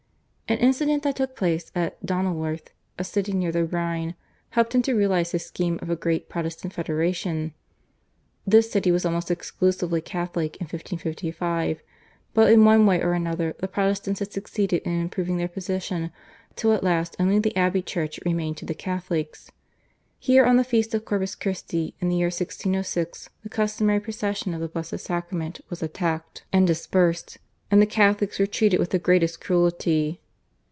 An 0.51 0.57
incident 0.57 1.03
that 1.03 1.15
took 1.15 1.37
place 1.37 1.71
at 1.75 2.05
Donauworth, 2.05 2.71
a 2.99 3.05
city 3.05 3.31
near 3.31 3.53
the 3.53 3.63
Rhine, 3.63 4.15
helped 4.49 4.75
him 4.75 4.81
to 4.81 4.93
realise 4.93 5.31
his 5.31 5.45
scheme 5.45 5.79
of 5.81 5.89
a 5.89 5.95
great 5.95 6.27
Protestant 6.27 6.73
federation. 6.73 7.53
This 8.45 8.69
city 8.69 8.91
was 8.91 9.05
almost 9.05 9.31
exclusively 9.31 10.01
Catholic 10.01 10.57
in 10.57 10.65
1555, 10.65 11.81
but 12.33 12.51
in 12.51 12.65
one 12.65 12.85
way 12.85 13.01
or 13.01 13.13
another 13.13 13.55
the 13.59 13.69
Protestants 13.69 14.19
had 14.19 14.33
succeeded 14.33 14.81
in 14.81 14.99
improving 14.99 15.37
their 15.37 15.47
position 15.47 16.11
till 16.57 16.73
at 16.73 16.83
last 16.83 17.15
only 17.17 17.39
the 17.39 17.55
abbey 17.55 17.81
church 17.81 18.19
remained 18.25 18.57
to 18.57 18.65
the 18.65 18.73
Catholics. 18.75 19.51
Here 20.19 20.43
on 20.45 20.57
the 20.57 20.65
Feast 20.65 20.93
of 20.93 21.05
Corpus 21.05 21.33
Christi 21.33 21.95
in 22.01 22.09
the 22.09 22.17
year 22.17 22.25
1606 22.27 23.29
the 23.41 23.47
customary 23.47 24.01
procession 24.01 24.53
of 24.53 24.59
the 24.59 24.67
Blessed 24.67 24.99
Sacrament 24.99 25.61
was 25.69 25.81
attacked 25.81 26.43
and 26.51 26.67
dispersed, 26.67 27.37
and 27.71 27.81
the 27.81 27.85
Catholics 27.85 28.37
were 28.37 28.45
treated 28.45 28.81
with 28.81 28.89
the 28.89 28.99
greatest 28.99 29.39
cruelty. 29.39 30.17